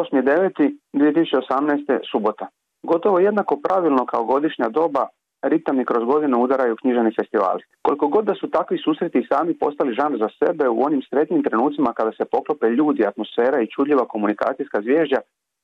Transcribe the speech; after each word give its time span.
8.9.2018. 0.00 2.00
subota. 2.10 2.46
Gotovo 2.82 3.18
jednako 3.18 3.60
pravilno 3.64 4.06
kao 4.06 4.24
godišnja 4.24 4.68
doba 4.68 5.06
ritam 5.42 5.84
kroz 5.84 6.04
godinu 6.04 6.42
udaraju 6.42 6.76
knjiženi 6.76 7.12
festivali. 7.20 7.62
Koliko 7.82 8.08
god 8.08 8.24
da 8.24 8.34
su 8.34 8.50
takvi 8.50 8.78
susreti 8.78 9.26
sami 9.32 9.58
postali 9.58 9.94
žan 9.94 10.16
za 10.18 10.28
sebe 10.38 10.68
u 10.68 10.84
onim 10.86 11.02
sretnim 11.10 11.42
trenucima 11.42 11.92
kada 11.92 12.12
se 12.12 12.24
poklope 12.24 12.66
ljudi, 12.66 13.06
atmosfera 13.06 13.62
i 13.62 13.70
čudljiva 13.74 14.08
komunikacijska 14.08 14.82
zvježđa, 14.82 15.20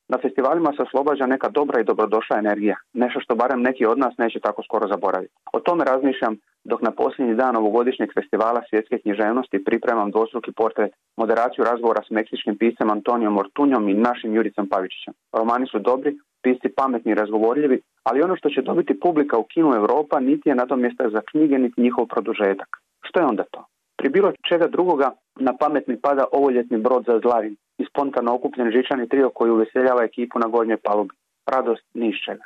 na 0.09 0.17
festivalima 0.17 0.73
se 0.75 0.81
oslobađa 0.81 1.25
neka 1.25 1.49
dobra 1.49 1.81
i 1.81 1.83
dobrodošla 1.83 2.37
energija, 2.37 2.75
nešto 2.93 3.19
što 3.19 3.35
barem 3.35 3.61
neki 3.61 3.85
od 3.85 3.97
nas 3.99 4.13
neće 4.17 4.39
tako 4.39 4.63
skoro 4.63 4.87
zaboraviti. 4.87 5.33
O 5.53 5.59
tome 5.59 5.83
razmišljam 5.85 6.37
dok 6.63 6.81
na 6.81 6.91
posljednji 6.91 7.35
dan 7.35 7.55
ovogodišnjeg 7.55 8.09
festivala 8.13 8.61
svjetske 8.69 8.99
književnosti 8.99 9.63
pripremam 9.63 10.11
dvostruki 10.11 10.51
portret, 10.51 10.91
moderaciju 11.17 11.63
razgovora 11.63 12.01
s 12.07 12.09
meksičkim 12.09 12.57
piscem 12.57 12.91
Antonijom 12.91 13.37
Ortunjom 13.37 13.89
i 13.89 13.93
našim 13.93 14.35
Juricom 14.35 14.69
Pavičićem. 14.69 15.13
Romani 15.33 15.67
su 15.67 15.79
dobri, 15.79 16.17
pisci 16.43 16.69
pametni 16.75 17.11
i 17.11 17.19
razgovorljivi, 17.21 17.81
ali 18.03 18.21
ono 18.21 18.35
što 18.35 18.49
će 18.49 18.61
dobiti 18.61 18.99
publika 18.99 19.37
u 19.37 19.43
kinu 19.53 19.73
Europa 19.75 20.19
niti 20.19 20.49
je 20.49 20.55
na 20.55 20.65
tom 20.65 20.81
mjesta 20.81 21.09
za 21.09 21.21
knjige, 21.31 21.57
niti 21.57 21.81
njihov 21.81 22.05
produžetak. 22.05 22.69
Što 23.01 23.19
je 23.19 23.25
onda 23.25 23.43
to? 23.51 23.65
Pri 23.97 24.09
bilo 24.09 24.31
čega 24.49 24.67
drugoga 24.67 25.11
na 25.35 25.53
pamet 25.57 25.87
mi 25.87 26.01
pada 26.01 26.25
ovoljetni 26.31 26.77
brod 26.77 27.03
za 27.07 27.19
Zlarin 27.23 27.55
i 27.77 27.85
spontano 27.85 28.35
okupljen 28.35 28.71
žičani 28.71 29.09
trio 29.09 29.29
koji 29.29 29.51
uveseljava 29.51 30.03
ekipu 30.03 30.39
na 30.39 30.47
gornjoj 30.47 30.77
palubi. 30.77 31.15
Radost 31.45 31.83
ni 31.93 32.09
iz 32.09 32.15
čega. 32.25 32.43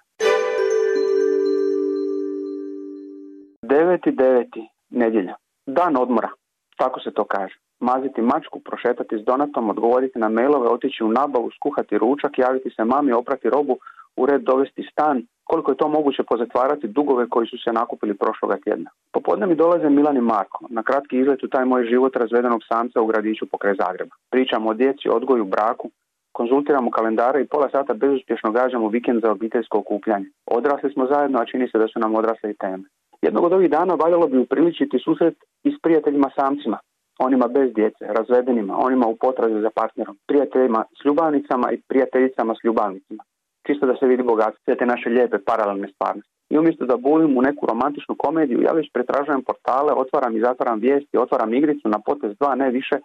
9.9. 3.64 4.68
nedjelja. 4.90 5.36
Dan 5.66 5.98
odmora. 5.98 6.30
Tako 6.78 7.00
se 7.00 7.12
to 7.12 7.24
kaže. 7.24 7.56
Maziti 7.80 8.22
mačku, 8.22 8.60
prošetati 8.60 9.18
s 9.18 9.26
donatom, 9.26 9.70
odgovoriti 9.70 10.20
na 10.20 10.30
mailove, 10.30 10.68
otići 10.68 11.04
u 11.04 11.12
nabavu, 11.12 11.52
skuhati 11.52 11.98
ručak, 11.98 12.32
javiti 12.38 12.70
se 12.70 12.84
mami, 12.84 13.12
oprati 13.12 13.50
robu, 13.50 13.78
u 14.16 14.26
red 14.26 14.42
dovesti 14.42 14.88
stan, 14.92 15.24
koliko 15.44 15.72
je 15.72 15.78
to 15.78 15.88
moguće 15.88 16.24
pozatvarati 16.24 16.88
dugove 16.88 17.30
koji 17.30 17.48
su 17.48 17.58
se 17.64 17.72
nakupili 17.74 18.14
prošloga 18.14 18.58
tjedna. 18.64 18.90
Popodne 19.14 19.48
mi 19.48 19.56
dolaze 19.56 19.90
Milan 19.90 20.18
i 20.18 20.22
Marko, 20.22 20.66
na 20.70 20.84
kratki 20.84 21.20
izlet 21.20 21.44
u 21.44 21.50
taj 21.50 21.66
moj 21.66 21.84
život 21.92 22.16
razvedenog 22.16 22.62
samca 22.72 23.02
u 23.02 23.06
gradiću 23.06 23.46
pokraj 23.52 23.76
Zagreba. 23.84 24.16
Pričamo 24.32 24.70
o 24.70 24.74
djeci, 24.74 25.10
odgoju, 25.10 25.46
braku, 25.46 25.90
konzultiramo 26.32 26.92
kalendare 26.92 27.42
i 27.42 27.48
pola 27.48 27.70
sata 27.70 27.94
bezuspješno 27.94 28.52
gađamo 28.52 28.90
vikend 28.90 29.22
za 29.22 29.32
obiteljsko 29.32 29.78
okupljanje. 29.80 30.26
Odrasli 30.46 30.94
smo 30.94 31.06
zajedno, 31.06 31.40
a 31.40 31.46
čini 31.46 31.68
se 31.70 31.78
da 31.78 31.88
su 31.88 32.00
nam 32.00 32.16
odrasle 32.16 32.52
i 32.52 32.58
teme. 32.64 32.84
Jednog 33.22 33.44
od 33.44 33.54
ovih 33.54 33.70
dana 33.70 33.94
valjalo 33.94 34.28
bi 34.28 34.38
upriličiti 34.38 35.00
susret 35.00 35.36
i 35.64 35.72
s 35.72 35.82
prijateljima 35.82 36.30
samcima, 36.40 36.78
onima 37.20 37.48
bez 37.48 37.74
djece, 37.74 38.06
razvedenima, 38.18 38.78
onima 38.78 39.08
u 39.08 39.16
potrazi 39.16 39.62
za 39.62 39.70
partnerom, 39.76 40.18
prijateljima 40.28 40.84
s 41.02 41.06
ljubavnicama 41.06 41.72
i 41.72 41.82
prijateljicama 41.88 42.54
s 42.56 42.64
ljubavnicima 42.64 43.24
čisto 43.68 43.86
da 43.86 43.96
se 43.96 44.06
vidi 44.06 44.24
bogatstvo 44.24 44.62
sve 44.66 44.76
te 44.76 44.86
naše 44.86 45.10
lijepe 45.10 45.38
paralelne 45.50 45.88
stvarnosti. 45.94 46.32
I 46.50 46.58
umjesto 46.58 46.86
da 46.86 46.98
bulim 46.98 47.38
u 47.38 47.42
neku 47.42 47.66
romantičnu 47.72 48.16
komediju, 48.24 48.62
ja 48.62 48.72
već 48.72 48.88
pretražujem 48.94 49.44
portale, 49.44 49.92
otvaram 50.04 50.38
i 50.38 50.44
zatvaram 50.48 50.80
vijesti, 50.80 51.18
otvaram 51.18 51.54
igricu 51.54 51.90
na 51.90 52.00
potez 52.00 52.32
dva, 52.40 52.56
ne 52.56 52.70
više, 52.70 52.96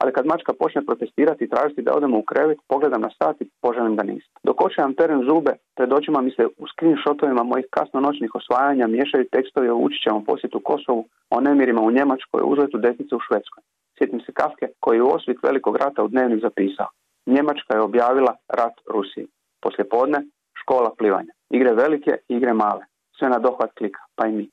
ali 0.00 0.12
kad 0.12 0.26
mačka 0.26 0.52
počne 0.52 0.80
protestirati 0.88 1.44
i 1.44 1.48
tražiti 1.48 1.82
da 1.82 1.94
odemo 1.94 2.18
u 2.18 2.22
krevet, 2.22 2.58
pogledam 2.68 3.00
na 3.00 3.10
sat 3.18 3.36
i 3.40 3.50
poželim 3.62 3.96
da 3.96 4.02
nisam. 4.02 4.32
Dok 4.42 4.56
očajam 4.66 4.94
teren 4.94 5.20
zube, 5.28 5.52
pred 5.76 5.92
očima 5.92 6.20
mi 6.20 6.30
se 6.30 6.44
u 6.62 6.64
screenshotovima 6.72 7.42
mojih 7.42 7.66
kasnonoćnih 7.70 8.30
osvajanja 8.34 8.86
miješaju 8.86 9.32
tekstovi 9.32 9.68
o 9.68 9.80
Vučićevom 9.82 10.24
posjetu 10.24 10.60
Kosovu, 10.64 11.04
o 11.30 11.40
nemirima 11.40 11.82
u 11.82 11.90
Njemačkoj, 11.90 12.42
uzletu 12.44 12.78
desnice 12.78 13.12
u 13.16 13.24
Švedskoj. 13.26 13.62
Sjetim 13.98 14.20
se 14.20 14.32
Kafke 14.32 14.66
koji 14.80 14.96
je 14.96 15.02
u 15.02 15.12
osvit 15.16 15.38
velikog 15.42 15.76
rata 15.76 16.04
u 16.04 16.08
dnevnik 16.08 16.40
zapisao. 16.42 16.88
Njemačka 17.26 17.74
je 17.74 17.86
objavila 17.88 18.32
rat 18.58 18.76
Rusiji 18.94 19.26
podne 19.90 20.18
škola 20.60 20.90
plivanja. 20.98 21.32
Igre 21.50 21.72
velike, 21.74 22.12
igre 22.28 22.52
male. 22.52 22.84
Sve 23.18 23.28
na 23.28 23.38
dohvat 23.38 23.70
klika, 23.78 24.00
pa 24.14 24.26
i 24.26 24.32
mi. 24.32 24.50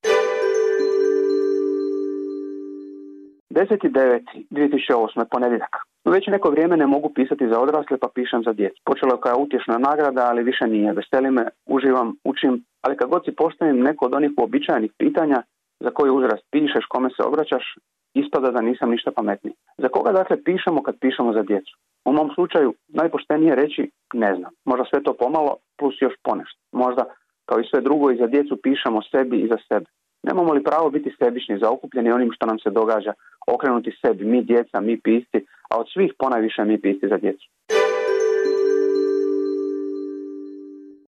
10.9.2008. 3.58 5.26
ponedjeljak. 5.31 5.76
Već 6.06 6.28
neko 6.28 6.50
vrijeme 6.50 6.78
ne 6.78 6.88
mogu 6.88 7.14
pisati 7.14 7.48
za 7.48 7.59
odrasle, 7.59 7.98
pa 7.98 8.08
pišem 8.16 8.44
za 8.44 8.54
djecu. 8.54 8.81
Počelo 8.86 9.14
je 9.14 9.24
kao 9.26 9.38
utješna 9.40 9.78
nagrada, 9.78 10.24
ali 10.30 10.44
više 10.44 10.66
nije. 10.68 10.94
Veseli 10.94 11.31
me, 11.31 11.48
uživam, 11.66 12.16
učim, 12.24 12.64
ali 12.81 12.98
kad 12.98 13.10
god 13.10 13.22
si 13.26 13.36
postavim 13.36 13.80
neko 13.80 14.06
od 14.06 14.16
onih 14.16 14.31
uobičajenih 14.38 14.92
pitanja 14.98 15.40
za 15.80 15.90
koji 15.90 16.12
uzrast 16.12 16.44
pišeš, 16.52 16.86
kome 16.90 17.10
se 17.10 17.22
obraćaš, 17.24 17.66
ispada 18.13 18.51
da 18.51 18.62
nisam 18.62 18.90
ništa 18.90 19.12
pametniji. 19.12 19.53
Za 19.78 19.88
koga 19.88 20.12
dakle 20.12 20.44
pišemo 20.44 20.84
kad 20.84 21.00
pišemo 21.00 21.34
za 21.34 21.44
djecu? 21.44 21.78
U 22.06 22.13
mom 22.13 22.29
slučaju 22.35 22.73
najpoštenije 22.88 23.56
reći 23.56 23.91
ne 24.13 24.35
znam. 24.35 24.51
Možda 24.66 24.85
sve 24.85 25.03
to 25.03 25.13
pomalo 25.13 25.56
plus 25.78 25.95
još 26.01 26.13
ponešto. 26.23 26.59
Možda 26.72 27.06
kao 27.45 27.59
i 27.59 27.68
sve 27.69 27.81
drugo 27.81 28.12
i 28.12 28.18
za 28.18 28.28
djecu 28.28 28.57
pišemo 28.63 29.01
sebi 29.12 29.38
i 29.38 29.47
za 29.47 29.57
sebe. 29.68 29.85
Nemamo 30.23 30.53
li 30.53 30.63
pravo 30.63 30.90
biti 30.90 31.16
sebični, 31.19 31.59
zaokupljeni 31.59 32.12
onim 32.12 32.31
što 32.31 32.45
nam 32.45 32.59
se 32.59 32.69
događa, 32.69 33.13
okrenuti 33.47 33.97
sebi, 34.01 34.25
mi 34.25 34.44
djeca, 34.44 34.81
mi 34.81 35.01
pisci, 35.01 35.45
a 35.69 35.79
od 35.79 35.85
svih 35.94 36.13
ponajviše 36.19 36.63
mi 36.63 36.81
pisci 36.81 37.07
za 37.07 37.18
djecu. 37.18 37.47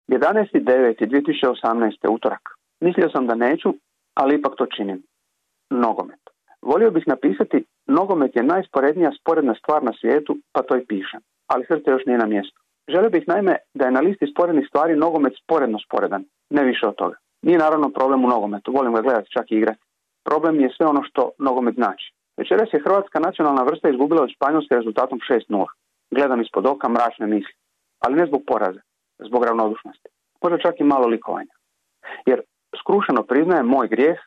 11.9.2018. 0.08 2.08
utorak. 2.10 2.42
Mislio 2.80 3.10
sam 3.10 3.28
da 3.28 3.36
neću, 3.36 3.74
ali 4.14 4.36
ipak 4.36 4.54
to 4.58 4.66
činim. 4.66 5.04
Nogomet. 5.70 6.29
Volio 6.62 6.92
bih 6.92 7.04
napisati 7.08 7.66
nogomet 7.88 8.36
je 8.36 8.44
najsporednija 8.44 9.12
sporedna 9.20 9.56
stvar 9.56 9.84
na 9.84 9.94
svijetu, 10.00 10.38
pa 10.54 10.62
to 10.62 10.78
i 10.78 10.86
pišem. 10.86 11.22
Ali 11.48 11.66
srce 11.66 11.92
još 11.92 12.06
nije 12.06 12.18
na 12.18 12.26
mjestu. 12.26 12.60
Želio 12.94 13.10
bih 13.10 13.24
naime 13.28 13.56
da 13.74 13.86
je 13.86 13.92
na 13.92 14.00
listi 14.00 14.32
sporednih 14.34 14.66
stvari 14.70 14.96
nogomet 14.96 15.34
sporedno 15.44 15.80
sporedan, 15.86 16.24
ne 16.50 16.64
više 16.64 16.88
od 16.88 16.96
toga. 16.96 17.16
Nije 17.42 17.58
naravno 17.58 17.90
problem 17.90 18.26
u 18.26 18.28
nogometu, 18.28 18.72
volim 18.72 18.94
ga 18.94 19.02
gledati 19.02 19.32
čak 19.32 19.52
i 19.52 19.56
igrati. 19.56 19.80
Problem 20.26 20.60
je 20.60 20.74
sve 20.78 20.86
ono 20.86 21.04
što 21.04 21.32
nogomet 21.38 21.76
znači. 21.76 22.14
Večeras 22.38 22.70
je 22.74 22.84
hrvatska 22.86 23.20
nacionalna 23.20 23.64
vrsta 23.64 23.90
izgubila 23.90 24.22
od 24.24 24.32
Španjolske 24.36 24.76
rezultatom 24.76 25.20
6-0. 25.30 25.66
Gledam 26.12 26.42
ispod 26.42 26.66
oka 26.66 26.90
mračne 26.90 27.28
misli, 27.28 27.54
ali 28.00 28.16
ne 28.16 28.26
zbog 28.26 28.42
poraza, 28.48 28.82
zbog 29.20 29.44
ravnodušnosti. 29.44 30.10
Možda 30.44 30.58
čak 30.58 30.76
i 30.80 30.84
malo 30.84 31.08
likovanja. 31.08 31.54
Jer 32.26 32.42
skrušeno 32.80 33.24
priznaje 33.24 33.64
moj 33.64 33.88
grijeh 33.88 34.20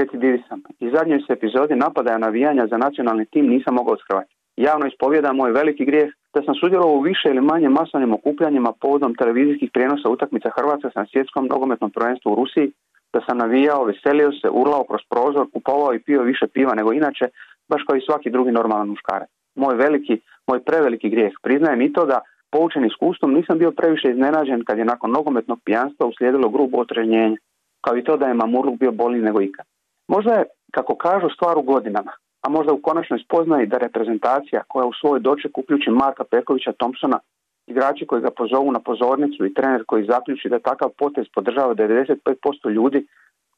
recidivi 0.00 0.42
sam. 0.48 0.62
I 0.80 0.90
zadnjoj 0.90 1.20
se 1.20 1.32
epizodi 1.32 1.74
napadaja 1.74 2.18
navijanja 2.18 2.66
za 2.66 2.76
nacionalni 2.76 3.26
tim 3.26 3.46
nisam 3.46 3.74
mogao 3.74 3.94
othrvati. 3.94 4.34
Javno 4.56 4.86
ispovjedam 4.86 5.36
moj 5.36 5.50
veliki 5.52 5.84
grijeh 5.84 6.10
da 6.34 6.42
sam 6.42 6.54
sudjelovao 6.54 6.96
u 6.96 7.06
više 7.10 7.28
ili 7.28 7.40
manje 7.40 7.68
masovnim 7.68 8.12
okupljanjima 8.14 8.72
povodom 8.80 9.14
televizijskih 9.14 9.70
prijenosa 9.72 10.08
utakmica 10.08 10.50
Hrvatska 10.56 10.90
sa 10.94 11.06
svjetskom 11.12 11.46
nogometnom 11.46 11.90
prvenstvu 11.90 12.32
u 12.32 12.34
Rusiji, 12.34 12.72
da 13.12 13.20
sam 13.26 13.38
navijao, 13.38 13.84
veselio 13.84 14.30
se, 14.32 14.48
urlao 14.50 14.84
kroz 14.84 15.00
prozor, 15.10 15.46
kupovao 15.52 15.94
i 15.94 16.02
pio 16.06 16.22
više 16.22 16.46
piva 16.54 16.74
nego 16.74 16.92
inače, 16.92 17.24
baš 17.68 17.82
kao 17.86 17.96
i 17.96 18.06
svaki 18.06 18.30
drugi 18.30 18.52
normalan 18.52 18.88
muškarac. 18.88 19.30
Moj 19.54 19.74
veliki, 19.74 20.20
moj 20.46 20.60
preveliki 20.64 21.08
grijeh. 21.08 21.32
Priznajem 21.42 21.80
i 21.82 21.92
to 21.92 22.06
da 22.06 22.20
poučen 22.50 22.84
iskustvom 22.84 23.34
nisam 23.34 23.58
bio 23.58 23.70
previše 23.70 24.10
iznenađen 24.10 24.64
kad 24.64 24.78
je 24.78 24.84
nakon 24.84 25.10
nogometnog 25.10 25.58
pijanstva 25.64 26.06
uslijedilo 26.06 26.48
grubo 26.48 26.80
otrežnjenje, 26.80 27.36
kao 27.84 27.96
i 27.96 28.04
to 28.04 28.16
da 28.16 28.26
je 28.26 28.34
Mamurluk 28.34 28.78
bio 28.78 28.92
bolji 28.92 29.20
nego 29.22 29.40
ikad. 29.40 29.66
Možda 30.08 30.32
je, 30.32 30.44
kako 30.70 30.94
kažu, 30.96 31.28
stvar 31.30 31.58
u 31.58 31.62
godinama, 31.62 32.12
a 32.46 32.48
možda 32.48 32.72
u 32.72 32.82
konačnoj 32.82 33.18
spoznaji 33.24 33.66
da 33.66 33.78
reprezentacija 33.78 34.62
koja 34.68 34.86
u 34.86 34.92
svoj 35.00 35.20
doček 35.20 35.58
uključi 35.58 35.90
Marka 35.90 36.24
Pekovića 36.24 36.72
Thompsona, 36.72 37.18
igrači 37.66 38.06
koji 38.06 38.22
ga 38.22 38.30
pozovu 38.30 38.72
na 38.72 38.80
pozornicu 38.80 39.46
i 39.46 39.54
trener 39.54 39.84
koji 39.86 40.06
zaključi 40.06 40.48
da 40.48 40.58
takav 40.58 40.90
potez 40.98 41.26
podržava 41.34 41.74
95% 41.74 42.70
ljudi, 42.70 43.06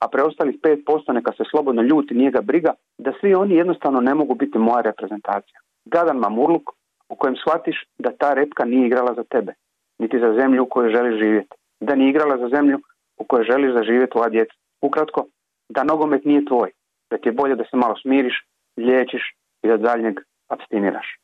a 0.01 0.09
preostalih 0.09 0.57
5% 0.61 1.13
neka 1.13 1.33
se 1.33 1.45
slobodno 1.51 1.83
ljuti, 1.83 2.15
nije 2.15 2.31
ga 2.31 2.41
briga, 2.41 2.73
da 2.99 3.13
svi 3.21 3.35
oni 3.35 3.55
jednostavno 3.55 4.01
ne 4.01 4.15
mogu 4.15 4.35
biti 4.35 4.59
moja 4.59 4.81
reprezentacija. 4.81 5.61
Gadan 5.85 6.17
Mamurluk 6.17 6.71
u 7.09 7.17
kojem 7.17 7.37
shvatiš 7.37 7.77
da 7.99 8.11
ta 8.19 8.35
repka 8.35 8.65
nije 8.65 8.87
igrala 8.87 9.15
za 9.15 9.25
tebe, 9.25 9.53
niti 9.99 10.19
za 10.19 10.35
zemlju 10.41 10.63
u 10.63 10.67
kojoj 10.67 10.91
želiš 10.91 11.19
živjeti, 11.19 11.57
da 11.81 11.95
nije 11.95 12.11
igrala 12.11 12.37
za 12.39 12.49
zemlju 12.57 12.79
u 13.19 13.25
kojoj 13.25 13.45
želiš 13.45 13.75
zaživjeti 13.75 14.13
tvoja 14.13 14.29
djeca. 14.29 14.55
Ukratko, 14.83 15.27
da 15.69 15.85
nogomet 15.85 16.25
nije 16.25 16.45
tvoj, 16.45 16.71
da 17.11 17.19
ti 17.19 17.29
je 17.29 17.33
bolje 17.33 17.55
da 17.55 17.65
se 17.65 17.77
malo 17.77 17.95
smiriš, 18.03 18.45
liječiš 18.77 19.35
i 19.63 19.69
da 19.69 19.77
daljnjeg 19.77 20.21
abstiniraš. 20.49 21.19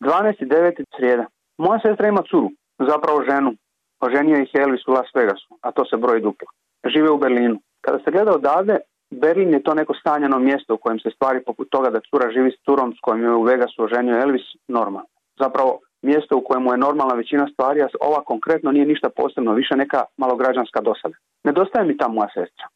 12.9. 0.00 0.84
srijeda. 0.96 1.26
Moja 1.58 1.80
sestra 1.80 2.08
ima 2.08 2.22
curu, 2.30 2.50
zapravo 2.78 3.24
ženu. 3.30 3.54
Oženio 4.00 4.36
ih 4.36 4.50
Elvis 4.54 4.88
u 4.88 4.92
Las 4.92 5.14
Vegasu, 5.14 5.58
a 5.60 5.72
to 5.72 5.84
se 5.84 5.96
broji 5.96 6.22
duplo. 6.22 6.48
Žive 6.84 7.10
u 7.10 7.18
Berlinu. 7.18 7.60
Kada 7.80 7.98
se 7.98 8.10
gleda 8.10 8.32
odavde, 8.32 8.78
Berlin 9.10 9.52
je 9.52 9.62
to 9.62 9.74
neko 9.74 9.94
stanjeno 9.94 10.38
mjesto 10.38 10.74
u 10.74 10.78
kojem 10.78 10.98
se 10.98 11.10
stvari 11.10 11.44
poput 11.46 11.68
toga 11.70 11.90
da 11.90 12.00
cura 12.00 12.30
živi 12.30 12.50
s 12.50 12.64
curom 12.64 12.92
s 12.92 13.00
kojom 13.00 13.22
je 13.22 13.30
u 13.30 13.42
Vegasu 13.42 13.84
oženio 13.84 14.20
Elvis 14.22 14.46
normalno. 14.68 15.08
Zapravo 15.38 15.80
mjesto 16.02 16.36
u 16.36 16.44
kojemu 16.44 16.72
je 16.72 16.78
normalna 16.86 17.14
većina 17.14 17.46
stvari, 17.52 17.82
a 17.82 17.88
ova 18.00 18.20
konkretno 18.24 18.72
nije 18.72 18.86
ništa 18.86 19.08
posebno, 19.16 19.52
više 19.52 19.76
neka 19.76 20.04
malograđanska 20.16 20.80
dosada. 20.80 21.14
Nedostaje 21.44 21.86
mi 21.86 21.96
ta 21.96 22.08
moja 22.08 22.28
sestra. 22.34 22.66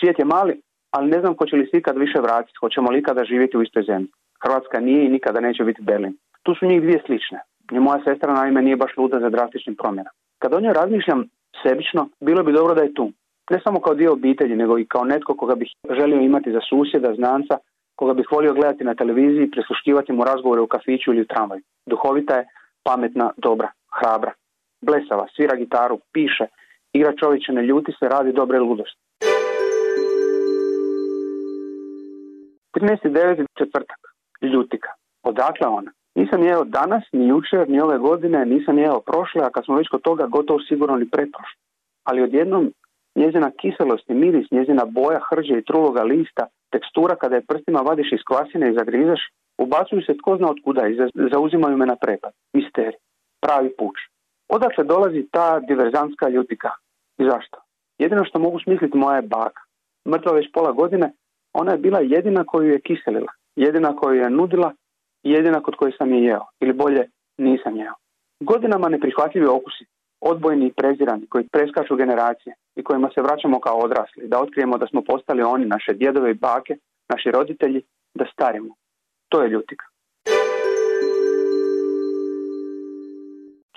Svijet 0.00 0.18
je 0.18 0.24
mali, 0.24 0.60
ali 0.90 1.10
ne 1.10 1.20
znam 1.20 1.36
hoće 1.38 1.56
li 1.56 1.66
se 1.66 1.78
ikad 1.78 1.96
više 1.98 2.18
vratiti, 2.20 2.58
hoćemo 2.60 2.90
li 2.90 2.98
ikada 2.98 3.24
živjeti 3.24 3.56
u 3.56 3.62
istoj 3.62 3.82
zemlji. 3.82 4.08
Hrvatska 4.44 4.80
nije 4.80 5.04
i 5.04 5.08
nikada 5.16 5.40
neće 5.40 5.64
biti 5.64 5.82
Berlin. 5.82 6.16
Tu 6.42 6.54
su 6.54 6.66
njih 6.66 6.82
dvije 6.82 7.02
slične. 7.06 7.38
I 7.72 7.78
moja 7.78 8.00
sestra 8.04 8.32
naime 8.32 8.62
nije 8.62 8.76
baš 8.76 8.96
luda 8.96 9.20
za 9.20 9.30
drastičnim 9.30 9.76
promjenama. 9.76 10.16
Kad 10.38 10.54
o 10.54 10.60
njoj 10.60 10.72
razmišljam 10.72 11.24
sebično, 11.62 12.08
bilo 12.20 12.42
bi 12.42 12.52
dobro 12.52 12.74
da 12.74 12.82
je 12.82 12.94
tu. 12.94 13.12
Ne 13.50 13.60
samo 13.64 13.80
kao 13.80 13.94
dio 13.94 14.12
obitelji, 14.12 14.56
nego 14.56 14.78
i 14.78 14.86
kao 14.86 15.04
netko 15.04 15.36
koga 15.36 15.54
bih 15.54 15.68
želio 15.90 16.20
imati 16.20 16.52
za 16.52 16.60
susjeda, 16.68 17.14
znanca, 17.14 17.58
koga 17.96 18.14
bih 18.14 18.26
volio 18.30 18.54
gledati 18.54 18.84
na 18.84 18.94
televiziji, 18.94 19.50
presluškivati 19.50 20.12
mu 20.12 20.24
razgovore 20.24 20.60
u 20.60 20.66
kafiću 20.66 21.12
ili 21.12 21.22
u 21.22 21.26
tramvaju. 21.26 21.62
Duhovita 21.86 22.36
je, 22.36 22.46
pametna, 22.84 23.30
dobra, 23.36 23.70
hrabra. 23.98 24.32
Blesava, 24.80 25.26
svira 25.36 25.56
gitaru, 25.56 25.98
piše, 26.12 26.46
igra 26.92 27.12
čovječe, 27.20 27.52
ne 27.52 27.62
ljuti 27.62 27.92
se, 27.98 28.08
radi 28.08 28.32
dobre 28.32 28.58
ludosti. 28.58 29.00
13.9. 32.74 33.46
četvrtak. 33.58 33.98
Ljutika. 34.42 34.88
Odakle 35.22 35.66
ona? 35.66 35.90
Nisam 36.14 36.42
jeo 36.42 36.64
danas, 36.64 37.04
ni 37.12 37.28
jučer, 37.28 37.68
ni 37.68 37.80
ove 37.80 37.98
godine, 37.98 38.46
nisam 38.46 38.78
jeo 38.78 39.00
prošle, 39.00 39.42
a 39.44 39.50
kad 39.50 39.64
smo 39.64 39.76
već 39.76 39.88
kod 39.88 40.02
toga 40.02 40.26
gotovo 40.26 40.60
sigurno 40.68 40.96
ni 40.96 41.10
pretprošle. 41.10 41.60
Ali 42.04 42.22
odjednom 42.22 42.72
njezina 43.14 43.50
kiselost 43.50 44.10
i 44.10 44.14
miris, 44.14 44.50
njezina 44.50 44.84
boja 44.84 45.20
hrđe 45.28 45.58
i 45.58 45.64
truloga 45.64 46.02
lista, 46.02 46.46
tekstura 46.72 47.16
kada 47.16 47.34
je 47.36 47.46
prstima 47.48 47.80
vadiš 47.80 48.12
iz 48.12 48.22
kvasine 48.28 48.70
i 48.70 48.76
zagrizeš, 48.78 49.20
ubacuju 49.58 50.02
se 50.02 50.16
tko 50.16 50.36
zna 50.36 50.50
od 50.50 50.56
kuda 50.64 50.88
i 50.88 50.96
zauzimaju 51.32 51.76
me 51.76 51.86
na 51.86 51.96
prepad. 51.96 52.32
Misteri. 52.52 52.96
Pravi 53.40 53.70
puč. 53.78 53.96
Odakle 54.48 54.84
dolazi 54.84 55.28
ta 55.30 55.60
diverzantska 55.60 56.28
ljutika? 56.28 56.70
I 57.18 57.24
zašto? 57.24 57.58
Jedino 57.98 58.24
što 58.24 58.38
mogu 58.38 58.60
smisliti 58.60 58.98
moja 58.98 59.16
je 59.16 59.22
baka. 59.22 59.62
Mrtva 60.08 60.32
već 60.32 60.52
pola 60.52 60.72
godine, 60.72 61.12
ona 61.52 61.72
je 61.72 61.78
bila 61.78 62.00
jedina 62.00 62.44
koju 62.44 62.68
je 62.72 62.80
kiselila, 62.80 63.32
jedina 63.56 63.96
koju 63.96 64.20
je 64.20 64.30
nudila 64.30 64.72
i 65.22 65.30
jedina 65.30 65.60
kod 65.60 65.76
koje 65.76 65.92
sam 65.98 66.12
je 66.12 66.24
jeo, 66.24 66.44
ili 66.60 66.72
bolje 66.72 67.08
nisam 67.38 67.76
jeo. 67.76 67.94
Godinama 68.40 68.88
neprihvatljivi 68.88 69.46
okusi, 69.46 69.84
odbojni 70.20 70.66
i 70.66 70.72
prezirani, 70.72 71.26
koji 71.26 71.48
preskaču 71.48 71.96
generacije 71.96 72.54
i 72.76 72.82
kojima 72.82 73.10
se 73.14 73.22
vraćamo 73.22 73.60
kao 73.60 73.78
odrasli, 73.78 74.28
da 74.28 74.40
otkrijemo 74.40 74.78
da 74.78 74.86
smo 74.86 75.02
postali 75.02 75.42
oni, 75.42 75.64
naše 75.66 75.92
djedove 75.92 76.30
i 76.30 76.34
bake, 76.34 76.76
naši 77.08 77.30
roditelji, 77.30 77.82
da 78.14 78.24
starimo. 78.32 78.74
To 79.28 79.42
je 79.42 79.48
ljutika. 79.48 79.84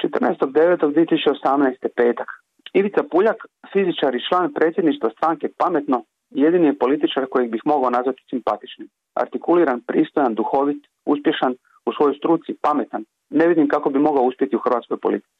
14.9.2018. 0.03 1.87
petak. 1.95 2.29
Ivica 2.73 3.03
Puljak, 3.11 3.45
fizičar 3.73 4.15
i 4.15 4.25
član 4.29 4.53
predsjedništva 4.53 5.09
stranke 5.09 5.47
Pametno, 5.57 6.03
jedini 6.29 6.67
je 6.67 6.77
političar 6.77 7.25
kojeg 7.31 7.51
bih 7.51 7.61
mogao 7.65 7.89
nazvati 7.89 8.23
simpatičnim. 8.29 8.89
Artikuliran, 9.13 9.81
pristojan, 9.87 10.35
duhovit, 10.35 10.87
uspješan, 11.05 11.55
u 11.85 11.93
svojoj 11.93 12.15
struci, 12.17 12.57
pametan. 12.61 13.03
Ne 13.29 13.47
vidim 13.47 13.67
kako 13.67 13.89
bi 13.89 13.99
mogao 13.99 14.23
uspjeti 14.23 14.55
u 14.55 14.59
hrvatskoj 14.59 14.97
politici. 14.97 15.37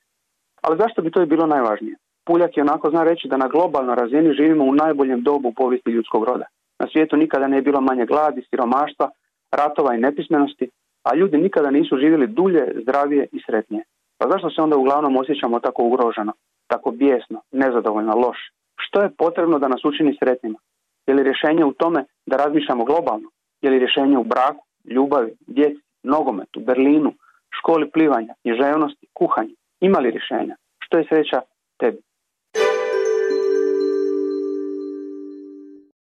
Ali 0.61 0.77
zašto 0.77 1.01
bi 1.01 1.11
to 1.11 1.21
i 1.21 1.31
bilo 1.33 1.45
najvažnije? 1.45 1.95
Puljak 2.25 2.57
je 2.57 2.63
onako 2.63 2.89
zna 2.89 3.03
reći 3.03 3.27
da 3.27 3.37
na 3.37 3.47
globalnoj 3.47 3.95
razini 3.95 4.33
živimo 4.33 4.63
u 4.63 4.75
najboljem 4.75 5.21
dobu 5.23 5.47
u 5.49 5.53
povijesti 5.53 5.91
ljudskog 5.91 6.23
roda. 6.23 6.45
Na 6.79 6.87
svijetu 6.91 7.17
nikada 7.17 7.47
ne 7.47 7.57
je 7.57 7.61
bilo 7.61 7.81
manje 7.81 8.05
gladi, 8.05 8.45
siromaštva, 8.49 9.09
ratova 9.51 9.95
i 9.95 9.99
nepismenosti, 9.99 10.69
a 11.03 11.15
ljudi 11.15 11.37
nikada 11.37 11.69
nisu 11.71 11.97
živjeli 11.97 12.27
dulje, 12.27 12.63
zdravije 12.81 13.27
i 13.31 13.39
sretnije. 13.45 13.83
Pa 14.17 14.29
zašto 14.29 14.49
se 14.49 14.61
onda 14.61 14.77
uglavnom 14.77 15.17
osjećamo 15.17 15.59
tako 15.59 15.83
ugroženo, 15.83 16.33
tako 16.67 16.91
bijesno, 16.91 17.41
nezadovoljno, 17.51 18.15
loš? 18.15 18.37
Što 18.79 19.01
je 19.01 19.15
potrebno 19.17 19.59
da 19.59 19.67
nas 19.67 19.85
učini 19.85 20.17
sretnima? 20.19 20.59
Je 21.07 21.13
li 21.13 21.23
rješenje 21.23 21.65
u 21.65 21.73
tome 21.73 22.05
da 22.25 22.37
razmišljamo 22.37 22.85
globalno? 22.85 23.29
Je 23.61 23.69
li 23.69 23.79
rješenje 23.79 24.17
u 24.17 24.23
braku, 24.23 24.65
ljubavi, 24.85 25.31
djeci, 25.47 25.81
nogometu, 26.03 26.59
Berlinu, 26.59 27.13
školi 27.49 27.89
plivanja, 27.89 28.33
književnosti, 28.41 29.07
kuhanju? 29.13 29.55
Ima 29.79 29.99
li 29.99 30.11
rješenja? 30.11 30.55
Što 30.79 30.97
je 30.97 31.07
sreća 31.09 31.41
tebi? 31.77 31.97